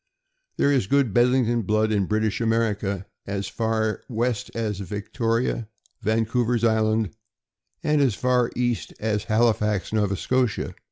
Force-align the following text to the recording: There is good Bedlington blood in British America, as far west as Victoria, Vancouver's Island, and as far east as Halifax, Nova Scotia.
There 0.57 0.71
is 0.71 0.87
good 0.87 1.13
Bedlington 1.13 1.61
blood 1.61 1.91
in 1.91 2.07
British 2.07 2.41
America, 2.41 3.05
as 3.27 3.47
far 3.47 4.01
west 4.09 4.49
as 4.55 4.79
Victoria, 4.79 5.67
Vancouver's 6.01 6.63
Island, 6.63 7.11
and 7.83 8.01
as 8.01 8.15
far 8.15 8.49
east 8.55 8.95
as 8.99 9.25
Halifax, 9.25 9.93
Nova 9.93 10.15
Scotia. 10.15 10.73